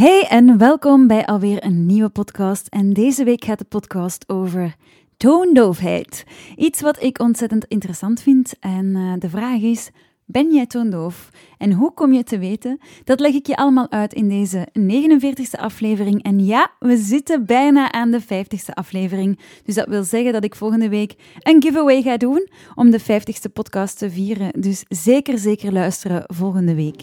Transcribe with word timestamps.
Hey 0.00 0.26
en 0.28 0.58
welkom 0.58 1.06
bij 1.06 1.26
alweer 1.26 1.64
een 1.64 1.86
nieuwe 1.86 2.08
podcast. 2.08 2.66
En 2.66 2.92
deze 2.92 3.24
week 3.24 3.44
gaat 3.44 3.58
de 3.58 3.64
podcast 3.64 4.28
over 4.28 4.74
toondoofheid. 5.16 6.24
Iets 6.56 6.80
wat 6.80 7.02
ik 7.02 7.18
ontzettend 7.18 7.64
interessant 7.64 8.22
vind. 8.22 8.54
En 8.60 8.84
uh, 8.84 9.12
de 9.18 9.28
vraag 9.28 9.60
is: 9.60 9.90
ben 10.24 10.54
jij 10.54 10.66
toondoof? 10.66 11.30
En 11.58 11.72
hoe 11.72 11.94
kom 11.94 12.12
je 12.12 12.22
te 12.22 12.38
weten? 12.38 12.78
Dat 13.04 13.20
leg 13.20 13.34
ik 13.34 13.46
je 13.46 13.56
allemaal 13.56 13.90
uit 13.90 14.14
in 14.14 14.28
deze 14.28 14.68
49ste 14.78 15.60
aflevering. 15.60 16.22
En 16.22 16.44
ja, 16.44 16.70
we 16.78 16.96
zitten 16.96 17.46
bijna 17.46 17.92
aan 17.92 18.10
de 18.10 18.22
50ste 18.22 18.74
aflevering. 18.74 19.38
Dus 19.64 19.74
dat 19.74 19.88
wil 19.88 20.04
zeggen 20.04 20.32
dat 20.32 20.44
ik 20.44 20.54
volgende 20.54 20.88
week 20.88 21.14
een 21.38 21.62
giveaway 21.62 22.02
ga 22.02 22.16
doen 22.16 22.48
om 22.74 22.90
de 22.90 23.00
50ste 23.00 23.52
podcast 23.52 23.98
te 23.98 24.10
vieren. 24.10 24.60
Dus 24.60 24.84
zeker, 24.88 25.38
zeker 25.38 25.72
luisteren 25.72 26.24
volgende 26.26 26.74
week. 26.74 27.02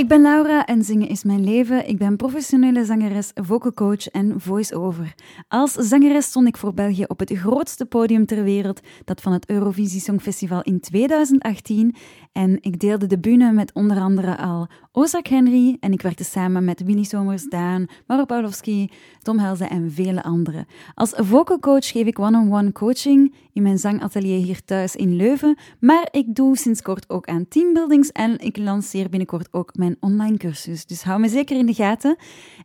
Ik 0.00 0.08
ben 0.08 0.22
Laura 0.22 0.66
en 0.66 0.84
zingen 0.84 1.08
is 1.08 1.24
mijn 1.24 1.44
leven. 1.44 1.88
Ik 1.88 1.98
ben 1.98 2.16
professionele 2.16 2.84
zangeres, 2.84 3.30
vocal 3.34 3.72
coach 3.72 4.08
en 4.08 4.40
voice-over. 4.40 5.14
Als 5.48 5.72
zangeres 5.72 6.26
stond 6.26 6.46
ik 6.46 6.56
voor 6.56 6.74
België 6.74 7.04
op 7.06 7.18
het 7.18 7.32
grootste 7.32 7.86
podium 7.86 8.26
ter 8.26 8.42
wereld, 8.42 8.80
dat 9.04 9.20
van 9.20 9.32
het 9.32 9.48
Eurovisie 9.48 10.00
Songfestival 10.00 10.62
in 10.62 10.80
2018. 10.80 11.94
En 12.32 12.58
ik 12.60 12.78
deelde 12.78 13.06
de 13.06 13.18
bühne 13.18 13.52
met 13.52 13.72
onder 13.72 14.00
andere 14.00 14.36
al 14.38 14.68
Ozak 14.92 15.26
Henry 15.26 15.76
en 15.80 15.92
ik 15.92 16.02
werkte 16.02 16.24
samen 16.24 16.64
met 16.64 16.82
Willy 16.82 17.04
Somers, 17.04 17.44
Daan, 17.48 17.86
Mauro 18.06 18.24
Pawlowski, 18.24 18.90
Tom 19.22 19.38
Helze 19.38 19.64
en 19.64 19.92
vele 19.92 20.22
anderen. 20.22 20.66
Als 20.94 21.12
vocal 21.16 21.58
coach 21.58 21.86
geef 21.86 22.06
ik 22.06 22.18
one-on-one 22.18 22.72
coaching 22.72 23.34
in 23.52 23.62
mijn 23.62 23.78
zangatelier 23.78 24.44
hier 24.44 24.64
thuis 24.64 24.96
in 24.96 25.16
Leuven, 25.16 25.58
maar 25.80 26.08
ik 26.10 26.34
doe 26.34 26.56
sinds 26.56 26.82
kort 26.82 27.10
ook 27.10 27.26
aan 27.26 27.48
teambuildings 27.48 28.12
en 28.12 28.38
ik 28.38 28.56
lanceer 28.56 29.08
binnenkort 29.08 29.48
ook 29.50 29.76
mijn 29.76 29.89
online 30.00 30.36
cursus. 30.36 30.86
Dus 30.86 31.02
hou 31.02 31.20
me 31.20 31.28
zeker 31.28 31.56
in 31.56 31.66
de 31.66 31.74
gaten. 31.74 32.16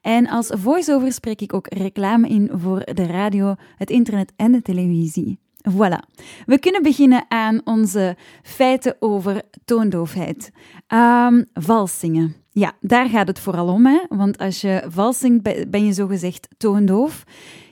En 0.01 0.27
als 0.27 0.51
voice-over 0.53 1.11
spreek 1.11 1.41
ik 1.41 1.53
ook 1.53 1.67
reclame 1.67 2.27
in 2.27 2.49
voor 2.53 2.79
de 2.93 3.05
radio, 3.05 3.55
het 3.75 3.89
internet 3.89 4.33
en 4.35 4.51
de 4.51 4.61
televisie. 4.61 5.39
Voilà. 5.71 5.99
We 6.45 6.59
kunnen 6.59 6.83
beginnen 6.83 7.25
aan 7.27 7.61
onze 7.63 8.17
feiten 8.43 8.95
over 8.99 9.41
toondoofheid. 9.65 10.51
Um, 10.87 11.45
vals 11.53 11.99
zingen. 11.99 12.35
Ja, 12.51 12.73
daar 12.81 13.09
gaat 13.09 13.27
het 13.27 13.39
vooral 13.39 13.67
om. 13.67 13.85
Hè? 13.85 13.99
Want 14.09 14.37
als 14.37 14.61
je 14.61 14.83
vals 14.87 15.19
zingt, 15.19 15.69
ben 15.69 15.85
je 15.85 15.93
zogezegd 15.93 16.47
toondoof. 16.57 17.23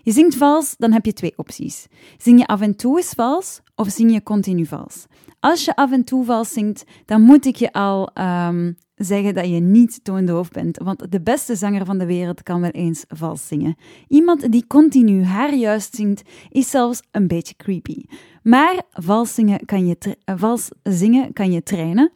Je 0.01 0.11
zingt 0.11 0.35
vals, 0.35 0.75
dan 0.77 0.91
heb 0.91 1.05
je 1.05 1.13
twee 1.13 1.33
opties. 1.35 1.87
Zing 2.17 2.39
je 2.39 2.47
af 2.47 2.61
en 2.61 2.75
toe 2.75 2.97
eens 2.97 3.13
vals 3.15 3.61
of 3.75 3.89
zing 3.89 4.11
je 4.11 4.23
continu 4.23 4.65
vals? 4.65 5.05
Als 5.39 5.65
je 5.65 5.75
af 5.75 5.91
en 5.91 6.03
toe 6.03 6.25
vals 6.25 6.53
zingt, 6.53 6.83
dan 7.05 7.21
moet 7.21 7.45
ik 7.45 7.55
je 7.55 7.71
al 7.73 8.09
um, 8.47 8.77
zeggen 8.95 9.33
dat 9.33 9.49
je 9.49 9.59
niet 9.59 10.03
toondoof 10.03 10.49
bent, 10.49 10.77
want 10.77 11.11
de 11.11 11.21
beste 11.21 11.55
zanger 11.55 11.85
van 11.85 11.97
de 11.97 12.05
wereld 12.05 12.43
kan 12.43 12.61
wel 12.61 12.69
eens 12.69 13.05
vals 13.07 13.47
zingen. 13.47 13.75
Iemand 14.07 14.51
die 14.51 14.67
continu 14.67 15.23
haar 15.23 15.55
juist 15.55 15.95
zingt, 15.95 16.21
is 16.49 16.69
zelfs 16.69 17.01
een 17.11 17.27
beetje 17.27 17.55
creepy. 17.55 18.03
Maar 18.43 18.81
vals 18.91 19.33
zingen 19.33 19.65
kan 19.65 19.87
je, 19.87 19.97
uh, 20.25 20.35
vals 20.37 20.69
zingen 20.83 21.33
kan 21.33 21.51
je 21.51 21.63
trainen. 21.63 22.11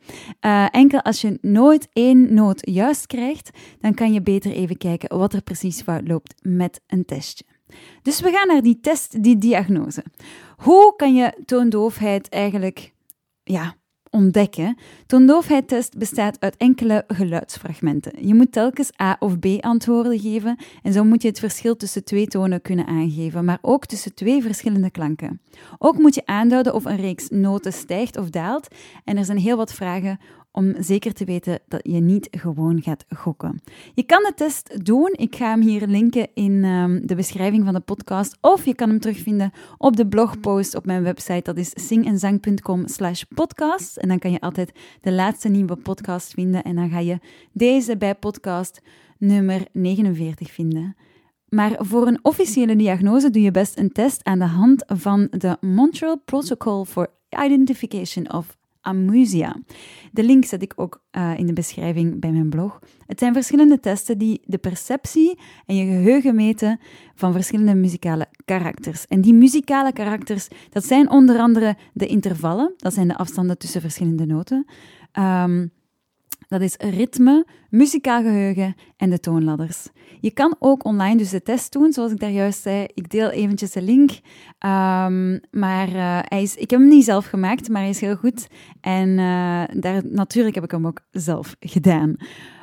Uh, 0.45 0.67
enkel 0.72 1.02
als 1.02 1.22
je 1.22 1.38
nooit 1.42 1.88
één 1.94 2.34
noot 2.34 2.59
juist 2.69 3.08
krijgt, 3.08 3.50
dan 3.80 3.94
kan 3.94 4.14
je 4.14 4.22
beter 4.22 4.52
even 4.52 4.78
kijken 4.78 5.17
wat 5.17 5.34
er 5.34 5.41
precies 5.41 5.81
fout 5.81 6.08
loopt 6.08 6.36
met 6.41 6.81
een 6.88 7.06
testje. 7.06 7.45
Dus 8.02 8.22
we 8.22 8.31
gaan 8.31 8.47
naar 8.47 8.62
die 8.62 8.80
test, 8.80 9.23
die 9.23 9.38
diagnose. 9.38 10.03
Hoe 10.58 10.95
kan 10.95 11.16
je 11.16 11.44
toondoofheid 11.45 12.29
eigenlijk 12.29 12.94
ja, 13.44 13.75
ontdekken. 14.12 14.78
Toondoofheidtest 15.06 15.97
bestaat 15.97 16.40
uit 16.40 16.57
enkele 16.57 17.03
geluidsfragmenten. 17.07 18.28
Je 18.28 18.34
moet 18.34 18.51
telkens 18.51 18.90
A 19.01 19.16
of 19.19 19.40
B 19.40 19.45
antwoorden 19.59 20.19
geven 20.19 20.57
en 20.84 20.94
zo 20.94 21.03
moet 21.03 21.22
je 21.22 21.28
het 21.28 21.40
verschil 21.40 21.75
tussen 21.75 22.03
twee 22.03 22.28
tonen 22.28 22.62
kunnen 22.62 22.85
aangeven, 22.85 23.46
maar 23.46 23.59
ook 23.62 23.85
tussen 23.85 24.13
twee 24.13 24.41
verschillende 24.41 24.91
klanken. 24.91 25.41
Ook 25.78 25.97
moet 25.97 26.16
je 26.16 26.25
aanduiden 26.25 26.73
of 26.73 26.85
een 26.85 26.96
reeks 26.96 27.29
noten 27.29 27.73
stijgt 27.73 28.17
of 28.17 28.29
daalt 28.29 28.67
en 29.03 29.17
er 29.17 29.25
zijn 29.25 29.38
heel 29.38 29.57
wat 29.57 29.73
vragen 29.73 30.19
om 30.57 30.75
zeker 30.79 31.13
te 31.13 31.25
weten 31.25 31.59
dat 31.68 31.79
je 31.84 32.00
niet 32.00 32.28
gewoon 32.31 32.81
gaat 32.81 33.06
gokken. 33.16 33.62
Je 33.94 34.03
kan 34.03 34.23
de 34.23 34.34
test 34.35 34.85
doen. 34.85 35.13
Ik 35.18 35.35
ga 35.35 35.50
hem 35.50 35.62
hier 35.62 35.88
linken 35.88 36.28
in 36.34 36.63
um, 36.63 37.07
de 37.07 37.16
beschrijving 37.16 37.63
van 37.63 37.73
de 37.73 37.79
podcast. 37.79 38.38
Of 38.41 38.66
je 38.66 38.75
kan 38.75 38.90
hem 38.90 39.00
terugvinden 39.00 39.51
op 39.78 39.96
de 39.96 40.07
blogpost 40.07 40.75
op 40.75 40.85
mijn 40.85 41.03
website. 41.03 41.41
Dat 41.41 41.57
is 41.57 41.72
singenzang.com 41.73 42.88
slash 42.88 43.23
podcast. 43.23 43.97
En 43.97 44.07
dan 44.07 44.19
kan 44.19 44.31
je 44.31 44.40
altijd 44.40 44.72
de 45.01 45.12
laatste 45.12 45.50
nieuwe 45.50 45.75
podcast 45.75 46.34
vinden. 46.34 46.63
En 46.63 46.75
dan 46.75 46.90
ga 46.90 47.00
je 47.00 47.19
deze 47.51 47.97
bij 47.97 48.16
podcast 48.16 48.81
nummer 49.17 49.67
49 49.72 50.51
vinden. 50.51 50.96
Maar 51.50 51.75
voor 51.78 52.07
een 52.07 52.19
officiële 52.22 52.75
diagnose 52.75 53.29
doe 53.29 53.41
je 53.41 53.51
best 53.51 53.78
een 53.78 53.91
test 53.91 54.23
aan 54.23 54.40
de 54.40 54.46
hand 54.46 54.84
van 54.88 55.28
de 55.31 55.57
Montreal 55.62 56.17
Protocol 56.25 56.85
for 56.85 57.07
Identification 57.44 58.34
of 58.34 58.57
Amusia. 58.82 59.56
De 60.12 60.24
link 60.24 60.46
zet 60.46 60.62
ik 60.62 60.74
ook 60.76 61.02
uh, 61.12 61.38
in 61.38 61.46
de 61.46 61.54
beschrijving 61.54 62.20
bij 62.20 62.32
mijn 62.32 62.50
blog. 62.50 62.80
Het 63.06 63.20
zijn 63.20 63.34
verschillende 63.34 63.80
testen 63.80 64.18
die 64.18 64.42
de 64.46 64.58
perceptie 64.58 65.40
en 65.66 65.76
je 65.76 65.86
geheugen 65.86 66.36
meten 66.36 66.80
van 67.16 67.32
verschillende 67.32 67.76
muzikale 67.76 68.28
karakters. 68.46 69.06
En 69.06 69.22
die 69.22 69.34
muzikale 69.34 69.94
karakters, 69.94 70.48
dat 70.70 70.86
zijn 70.86 71.10
onder 71.10 71.40
andere 71.40 71.76
de 71.94 72.08
intervallen, 72.08 72.74
dat 72.78 72.94
zijn 72.94 73.08
de 73.08 73.18
afstanden 73.18 73.58
tussen 73.58 73.82
verschillende 73.82 74.26
noten. 74.26 74.66
Um, 75.14 75.72
dat 76.47 76.62
is 76.62 76.75
ritme, 76.78 77.46
muzikaal 77.69 78.22
geheugen 78.22 78.75
en 78.97 79.09
de 79.09 79.19
toonladders. 79.19 79.88
Je 80.19 80.31
kan 80.31 80.56
ook 80.59 80.85
online 80.85 81.18
dus 81.18 81.30
de 81.30 81.41
test 81.41 81.72
doen, 81.72 81.94
zoals 81.94 82.12
ik 82.12 82.19
daar 82.19 82.31
juist 82.31 82.62
zei. 82.62 82.88
Ik 82.94 83.09
deel 83.09 83.30
eventjes 83.30 83.72
de 83.72 83.81
link. 83.81 84.09
Um, 84.12 85.40
maar 85.52 85.90
uh, 85.90 86.19
hij 86.22 86.41
is, 86.41 86.56
ik 86.56 86.69
heb 86.69 86.80
hem 86.80 86.90
niet 86.90 87.03
zelf 87.03 87.25
gemaakt, 87.25 87.69
maar 87.69 87.81
hij 87.81 87.90
is 87.90 88.02
heel 88.02 88.16
goed. 88.16 88.47
En 88.81 89.09
uh, 89.09 89.63
daar, 89.74 90.02
natuurlijk 90.03 90.56
heb 90.56 90.63
ik 90.63 90.72
hem 90.72 90.88
ook 90.88 91.02
zelf 91.12 91.56
gedaan. 91.59 92.16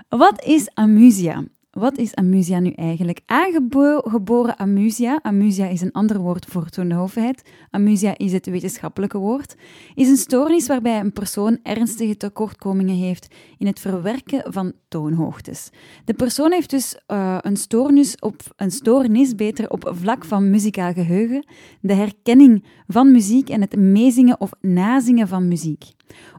Wat 0.09 0.45
is 0.45 0.75
amusia? 0.75 1.45
Wat 1.75 1.99
is 1.99 2.15
amusia 2.15 2.59
nu 2.59 2.71
eigenlijk? 2.71 3.21
Aangeboren 3.27 4.59
amusia, 4.59 5.19
amusia 5.23 5.67
is 5.67 5.81
een 5.81 5.93
ander 5.93 6.19
woord 6.19 6.47
voor 6.47 6.69
toonhoofdheid, 6.69 7.43
amusia 7.71 8.19
is 8.19 8.33
het 8.33 8.47
wetenschappelijke 8.47 9.19
woord, 9.19 9.55
is 9.95 10.09
een 10.09 10.17
stoornis 10.17 10.67
waarbij 10.67 11.01
een 11.01 11.13
persoon 11.13 11.59
ernstige 11.63 12.17
tekortkomingen 12.17 12.97
heeft 12.97 13.35
in 13.59 13.67
het 13.67 13.81
verwerken 13.81 14.53
van 14.53 14.73
toonhoogtes. 14.89 15.71
De 16.05 16.15
persoon 16.15 16.53
heeft 16.53 16.71
dus 16.71 16.99
uh, 17.07 17.39
een, 17.41 17.57
stoornis 17.57 18.17
op, 18.19 18.43
een 18.57 18.71
stoornis 18.71 19.35
beter 19.35 19.71
op 19.71 19.93
vlak 19.95 20.25
van 20.25 20.51
muzikaal 20.51 20.93
geheugen, 20.93 21.47
de 21.81 21.95
herkenning 21.95 22.65
van 22.87 23.13
muziek 23.13 23.49
en 23.49 23.61
het 23.61 23.77
meezingen 23.77 24.41
of 24.41 24.51
nazingen 24.61 25.29
van 25.29 25.49
muziek. 25.49 25.85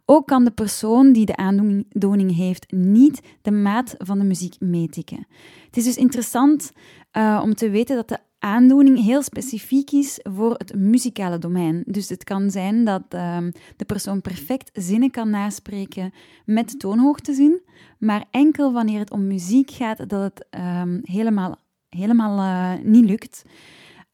Ook 0.05 0.27
kan 0.27 0.43
de 0.43 0.51
persoon 0.51 1.13
die 1.13 1.25
de 1.25 1.35
aandoening 1.35 2.35
heeft 2.35 2.71
niet 2.71 3.21
de 3.41 3.51
maat 3.51 3.95
van 3.97 4.19
de 4.19 4.25
muziek 4.25 4.55
meetikken. 4.59 5.27
Het 5.65 5.77
is 5.77 5.83
dus 5.83 5.97
interessant 5.97 6.71
uh, 7.17 7.39
om 7.43 7.55
te 7.55 7.69
weten 7.69 7.95
dat 7.95 8.07
de 8.07 8.19
aandoening 8.39 9.03
heel 9.03 9.21
specifiek 9.21 9.91
is 9.91 10.19
voor 10.23 10.51
het 10.51 10.75
muzikale 10.75 11.37
domein. 11.37 11.83
Dus 11.85 12.09
het 12.09 12.23
kan 12.23 12.51
zijn 12.51 12.85
dat 12.85 13.01
uh, 13.09 13.37
de 13.75 13.85
persoon 13.85 14.21
perfect 14.21 14.69
zinnen 14.73 15.11
kan 15.11 15.29
naspreken 15.29 16.13
met 16.45 16.79
toonhoogtezin, 16.79 17.61
maar 17.99 18.25
enkel 18.31 18.73
wanneer 18.73 18.99
het 18.99 19.11
om 19.11 19.27
muziek 19.27 19.71
gaat 19.71 20.09
dat 20.09 20.21
het 20.21 20.45
uh, 20.57 20.81
helemaal, 21.01 21.55
helemaal 21.89 22.39
uh, 22.39 22.83
niet 22.83 23.05
lukt. 23.05 23.43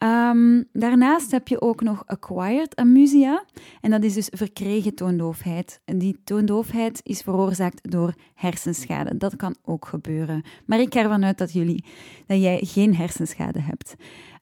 Um, 0.04 0.64
daarnaast 0.74 1.32
heb 1.32 1.48
je 1.48 1.62
ook 1.62 1.82
nog 1.82 2.04
acquired 2.06 2.76
amusia. 2.76 3.44
En 3.82 3.92
dat 3.92 4.04
is 4.04 4.14
dus 4.14 4.30
verkregen 4.32 4.96
toondoofheid. 4.96 5.82
En 5.86 5.98
die 5.98 6.22
toondoofheid 6.24 7.02
is 7.04 7.22
veroorzaakt 7.22 7.92
door 7.92 8.14
hersenschade. 8.34 9.18
Dat 9.18 9.36
kan 9.36 9.56
ook 9.64 9.86
gebeuren. 9.86 10.44
Maar 10.66 10.80
ik 10.80 10.94
ga 10.94 11.02
ervan 11.02 11.24
uit 11.24 11.38
dat, 11.38 11.54
jullie, 11.54 11.84
dat 12.28 12.42
jij 12.42 12.60
geen 12.64 12.96
hersenschade 12.96 13.60
hebt. 13.60 13.96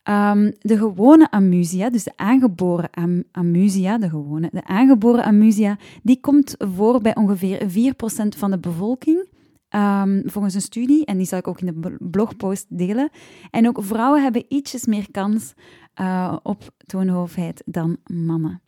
Um, 0.03 0.53
de 0.59 0.77
gewone 0.77 1.31
amusia, 1.31 1.89
dus 1.89 2.03
de 2.03 2.13
aangeboren 2.15 2.89
am 2.91 3.23
amusia, 3.31 3.97
de 3.97 4.09
gewone, 4.09 4.50
de 4.51 4.63
aangeboren 4.63 5.23
amusia, 5.23 5.77
die 6.03 6.19
komt 6.19 6.55
voor 6.57 7.01
bij 7.01 7.15
ongeveer 7.15 7.62
4% 7.62 8.38
van 8.38 8.51
de 8.51 8.59
bevolking. 8.59 9.27
Um, 9.75 10.21
volgens 10.25 10.54
een 10.54 10.62
studie, 10.62 11.06
en 11.06 11.18
die 11.18 11.25
zal 11.25 11.39
ik 11.39 11.48
ook 11.48 11.62
in 11.62 11.66
de 11.66 11.98
blogpost 12.00 12.66
delen. 12.69 13.10
En 13.51 13.68
ook 13.68 13.83
vrouwen 13.83 14.24
hebben 14.24 14.45
ietsjes 14.48 14.86
meer 14.86 15.12
kans 15.12 15.54
uh, 16.01 16.36
op 16.44 16.69
toonhoofdheid 16.86 17.63
dan 17.66 17.98
mannen. 18.04 18.62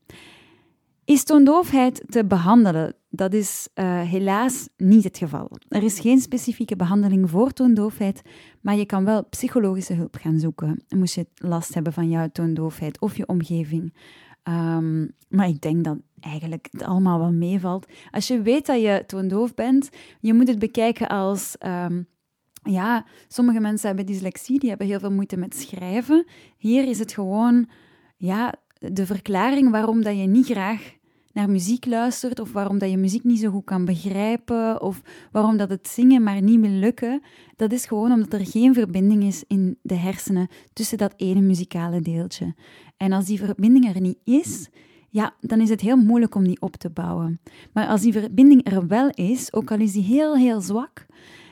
Is 1.06 1.24
toondoofheid 1.24 2.04
te 2.08 2.26
behandelen? 2.26 2.94
Dat 3.10 3.34
is 3.34 3.68
uh, 3.76 4.02
helaas 4.02 4.70
niet 4.78 5.04
het 5.04 5.18
geval. 5.18 5.52
Er 5.68 5.84
is 5.84 6.00
geen 6.00 6.20
specifieke 6.20 6.76
behandeling 6.76 7.30
voor 7.30 7.52
toondoofheid, 7.52 8.22
maar 8.62 8.76
je 8.76 8.86
kan 8.86 9.06
wel 9.06 9.26
psychologische 9.26 9.94
hulp 9.94 10.16
gaan 10.16 10.40
zoeken. 10.40 10.84
Moest 10.90 11.16
je 11.16 11.28
last 11.36 11.74
hebben 11.74 11.94
van 11.94 12.10
jouw 12.10 12.28
toondoofheid 12.32 13.00
of 13.00 13.18
je 13.18 13.28
omgeving. 13.28 13.94
Um, 14.44 15.12
maar 15.30 15.48
ik 15.48 15.62
denk 15.62 15.84
dat 15.84 15.98
eigenlijk 16.20 16.68
het 16.72 16.84
allemaal 16.84 17.20
wel 17.20 17.32
meevalt. 17.32 17.86
Als 18.12 18.28
je 18.28 18.42
weet 18.42 18.66
dat 18.66 18.82
je 18.82 19.04
toondoof 19.08 19.54
bent, 19.54 19.90
je 20.20 20.34
moet 20.34 20.48
het 20.48 20.60
bekijken 20.60 21.08
als... 21.08 21.56
Um, 21.66 22.10
ja, 22.64 23.06
sommige 23.28 23.60
mensen 23.60 23.88
hebben 23.88 24.06
dyslexie, 24.06 24.60
die 24.60 24.70
hebben 24.70 24.88
heel 24.88 25.00
veel 25.00 25.12
moeite 25.12 25.38
met 25.38 25.56
schrijven. 25.56 26.26
Hier 26.58 26.88
is 26.88 27.00
het 27.00 27.14
gewoon 27.14 27.70
ja, 28.18 28.54
de 28.80 29.06
verklaring 29.06 29.72
waarom 29.72 30.04
dat 30.04 30.18
je 30.18 30.28
niet 30.28 30.46
graag 30.46 30.94
naar 31.34 31.50
muziek 31.50 31.86
luistert 31.86 32.40
of 32.40 32.52
waarom 32.52 32.78
dat 32.78 32.90
je 32.90 32.98
muziek 32.98 33.24
niet 33.24 33.40
zo 33.40 33.52
goed 33.52 33.64
kan 33.64 33.86
begrijpen 33.86 34.82
of 34.82 35.02
waarom 35.32 35.58
dat 35.58 35.70
het 35.70 35.88
zingen 35.88 36.24
maar 36.24 36.42
niet 36.42 36.60
wil 36.60 36.70
lukken, 36.70 37.22
dat 37.56 37.72
is 37.72 37.86
gewoon 37.86 38.12
omdat 38.12 38.34
er 38.34 38.46
geen 38.46 38.74
verbinding 38.74 39.24
is 39.24 39.44
in 39.48 39.78
de 39.82 39.96
hersenen 39.96 40.48
tussen 40.74 40.98
dat 40.98 41.14
ene 41.18 41.42
muzikale 41.42 42.02
deeltje. 42.02 42.56
En 42.98 43.12
als 43.12 43.26
die 43.26 43.40
verbinding 43.40 43.96
er 43.96 44.02
niet 44.02 44.20
is, 44.24 44.70
ja, 45.10 45.34
dan 45.40 45.62
is 45.62 45.70
het 45.70 45.82
heel 45.82 45.98
moeilijk 45.98 46.36
om 46.36 46.44
die 46.44 46.62
op 46.62 46.76
te 46.76 46.90
bouwen. 46.90 47.40
Maar 47.74 47.88
als 47.88 48.02
die 48.02 48.14
verbinding 48.14 48.72
er 48.72 48.88
wel 48.88 49.10
is, 49.10 49.54
ook 49.54 49.72
al 49.72 49.80
is 49.80 49.92
die 49.92 50.04
heel, 50.04 50.36
heel 50.36 50.62
zwak, 50.62 51.06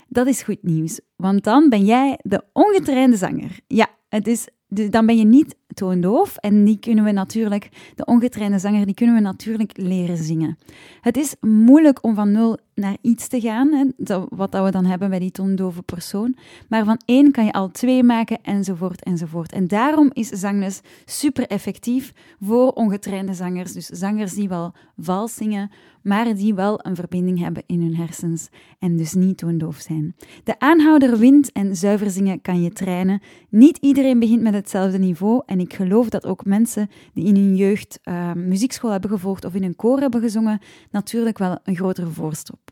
dat 0.07 0.27
is 0.27 0.41
goed 0.41 0.63
nieuws. 0.63 0.99
Want 1.15 1.43
dan 1.43 1.69
ben 1.69 1.85
jij 1.85 2.19
de 2.21 2.43
ongetrainde 2.53 3.17
zanger. 3.17 3.59
Ja, 3.67 3.87
het 4.09 4.27
is, 4.27 4.47
dan 4.67 5.05
ben 5.05 5.17
je 5.17 5.25
niet 5.25 5.55
toondoof 5.73 6.37
en 6.37 6.65
die 6.65 6.79
kunnen 6.79 7.03
we 7.03 7.11
natuurlijk, 7.11 7.69
de 7.95 8.05
ongetrainde 8.05 8.59
zanger, 8.59 8.85
die 8.85 8.95
kunnen 8.95 9.15
we 9.15 9.21
natuurlijk 9.21 9.71
leren 9.77 10.17
zingen. 10.17 10.57
Het 11.01 11.17
is 11.17 11.35
moeilijk 11.41 12.03
om 12.03 12.15
van 12.15 12.31
nul 12.31 12.57
naar 12.79 12.97
iets 13.01 13.27
te 13.27 13.41
gaan, 13.41 13.73
hè, 13.73 13.85
wat 14.29 14.51
dat 14.51 14.65
we 14.65 14.71
dan 14.71 14.85
hebben 14.85 15.09
bij 15.09 15.19
die 15.19 15.31
toondove 15.31 15.81
persoon. 15.81 16.35
Maar 16.67 16.85
van 16.85 17.01
één 17.05 17.31
kan 17.31 17.45
je 17.45 17.51
al 17.51 17.71
twee 17.71 18.03
maken, 18.03 18.37
enzovoort, 18.41 19.03
enzovoort. 19.03 19.51
En 19.51 19.67
daarom 19.67 20.09
is 20.13 20.27
zangles 20.27 20.81
super 21.05 21.47
effectief 21.47 22.13
voor 22.41 22.71
ongetrainde 22.71 23.33
zangers. 23.33 23.73
Dus 23.73 23.85
zangers 23.85 24.33
die 24.33 24.49
wel 24.49 24.73
vals 24.97 25.33
zingen, 25.33 25.71
maar 26.01 26.35
die 26.35 26.53
wel 26.53 26.79
een 26.85 26.95
verbinding 26.95 27.39
hebben 27.39 27.63
in 27.65 27.81
hun 27.81 27.95
hersens 27.95 28.49
en 28.79 28.97
dus 28.97 29.13
niet 29.13 29.37
toondoof 29.37 29.77
zijn. 29.77 30.15
De 30.43 30.59
aanhouder 30.59 31.17
wint 31.17 31.51
en 31.51 31.75
zuiver 31.75 32.09
zingen 32.09 32.41
kan 32.41 32.61
je 32.61 32.71
trainen. 32.71 33.21
Niet 33.49 33.77
iedereen 33.77 34.19
begint 34.19 34.41
met 34.41 34.53
hetzelfde 34.53 34.99
niveau 34.99 35.41
en 35.45 35.58
ik 35.59 35.73
geloof 35.73 36.09
dat 36.09 36.25
ook 36.25 36.45
mensen 36.45 36.89
die 37.13 37.25
in 37.25 37.35
hun 37.35 37.55
jeugd 37.55 37.99
uh, 38.03 38.33
muziekschool 38.33 38.91
hebben 38.91 39.09
gevolgd 39.09 39.45
of 39.45 39.53
in 39.53 39.63
een 39.63 39.75
koor 39.75 39.99
hebben 39.99 40.21
gezongen, 40.21 40.59
natuurlijk 40.91 41.37
wel 41.37 41.59
een 41.63 41.75
grotere 41.75 42.07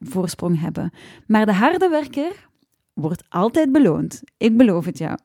voorsprong 0.04 0.60
hebben. 0.60 0.92
Maar 1.28 1.46
de 1.46 1.54
harde 1.54 1.90
werker, 1.90 2.48
wordt 2.98 3.24
altijd 3.30 3.72
beloond. 3.72 4.22
Ik 4.38 4.58
beloof 4.58 4.86
het 4.86 4.98
jou. 4.98 5.18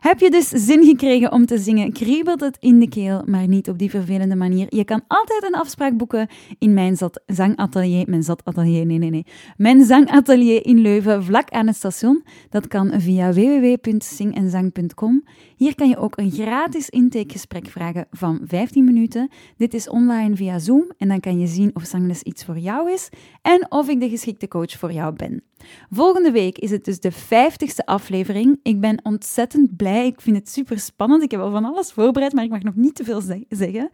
Heb 0.00 0.20
je 0.20 0.30
dus 0.30 0.48
zin 0.48 0.84
gekregen 0.84 1.32
om 1.32 1.46
te 1.46 1.58
zingen, 1.58 1.92
kriebelt 1.92 2.40
het 2.40 2.56
in 2.60 2.78
de 2.78 2.88
keel, 2.88 3.22
maar 3.24 3.48
niet 3.48 3.68
op 3.68 3.78
die 3.78 3.90
vervelende 3.90 4.36
manier. 4.36 4.66
Je 4.68 4.84
kan 4.84 5.04
altijd 5.06 5.44
een 5.44 5.54
afspraak 5.60 5.96
boeken 5.96 6.28
in 6.58 6.74
mijn 6.74 6.96
zangatelier. 7.26 8.04
Mijn 8.08 8.22
zatatelier, 8.22 8.86
nee, 8.86 8.98
nee, 8.98 9.10
nee. 9.10 9.26
Mijn 9.56 9.84
zangatelier 9.84 10.66
in 10.66 10.78
Leuven, 10.78 11.24
vlak 11.24 11.50
aan 11.50 11.66
het 11.66 11.76
station. 11.76 12.24
Dat 12.50 12.68
kan 12.68 13.00
via 13.00 13.32
www.zingenzang.com. 13.32 15.24
Hier 15.56 15.74
kan 15.74 15.88
je 15.88 15.96
ook 15.96 16.16
een 16.16 16.30
gratis 16.30 16.88
intakegesprek 16.88 17.66
vragen 17.66 18.06
van 18.10 18.40
15 18.44 18.84
minuten. 18.84 19.30
Dit 19.56 19.74
is 19.74 19.88
online 19.88 20.36
via 20.36 20.58
Zoom 20.58 20.92
en 20.98 21.08
dan 21.08 21.20
kan 21.20 21.40
je 21.40 21.46
zien 21.46 21.70
of 21.74 21.84
zangles 21.84 22.22
iets 22.22 22.44
voor 22.44 22.58
jou 22.58 22.92
is 22.92 23.08
en 23.42 23.66
of 23.68 23.88
ik 23.88 24.00
de 24.00 24.08
geschikte 24.08 24.48
coach 24.48 24.78
voor 24.78 24.92
jou 24.92 25.14
ben. 25.14 25.42
Volgende 25.90 26.30
week 26.30 26.58
is 26.58 26.70
het 26.70 26.84
dus 26.84 27.00
de 27.00 27.12
vijftigste 27.12 27.86
aflevering. 27.86 28.60
Ik 28.62 28.80
ben 28.80 29.00
ontzettend 29.02 29.76
blij. 29.76 30.06
Ik 30.06 30.20
vind 30.20 30.36
het 30.36 30.50
super 30.50 30.78
spannend. 30.78 31.22
Ik 31.22 31.30
heb 31.30 31.40
al 31.40 31.50
van 31.50 31.64
alles 31.64 31.92
voorbereid, 31.92 32.32
maar 32.32 32.44
ik 32.44 32.50
mag 32.50 32.62
nog 32.62 32.74
niet 32.74 32.94
te 32.94 33.04
veel 33.04 33.20
zeggen. 33.48 33.90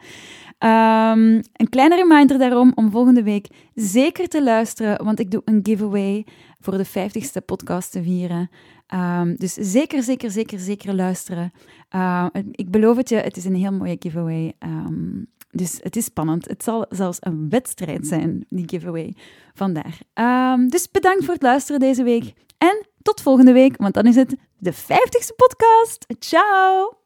Um, 0.59 1.41
een 1.53 1.69
kleine 1.71 1.97
reminder 1.97 2.39
daarom 2.39 2.73
om 2.75 2.91
volgende 2.91 3.23
week 3.23 3.49
zeker 3.75 4.29
te 4.29 4.43
luisteren, 4.43 5.05
want 5.05 5.21
ik 5.21 5.31
doe 5.31 5.43
een 5.45 5.61
giveaway 5.63 6.27
voor 6.61 6.77
de 6.77 6.85
vijftigste 6.85 7.41
podcast 7.41 7.93
te 7.93 8.03
vieren. 8.03 8.51
Um, 8.95 9.37
dus 9.37 9.53
zeker, 9.53 10.03
zeker, 10.03 10.31
zeker, 10.31 10.59
zeker 10.59 10.95
luisteren. 10.95 11.53
Uh, 11.95 12.27
ik 12.51 12.71
beloof 12.71 12.97
het 12.97 13.09
je, 13.09 13.17
het 13.17 13.37
is 13.37 13.45
een 13.45 13.55
heel 13.55 13.73
mooie 13.73 13.97
giveaway. 13.99 14.53
Um, 14.59 15.27
dus 15.53 15.79
het 15.83 15.97
is 15.97 16.05
spannend. 16.05 16.49
Het 16.49 16.63
zal 16.63 16.87
zelfs 16.89 17.19
een 17.21 17.49
wedstrijd 17.49 18.07
zijn, 18.07 18.47
die 18.49 18.69
giveaway. 18.69 19.15
Vandaar. 19.55 19.99
Um, 20.55 20.69
dus 20.69 20.91
bedankt 20.91 21.25
voor 21.25 21.35
het 21.35 21.43
luisteren 21.43 21.81
deze 21.81 22.03
week. 22.03 22.33
En 22.59 22.87
tot 23.03 23.21
volgende 23.21 23.53
week, 23.53 23.77
want 23.77 23.95
dan 23.95 24.07
is 24.07 24.17
het 24.17 24.37
de 24.59 24.73
50ste 24.73 25.35
podcast. 25.37 26.07
Ciao! 26.19 27.01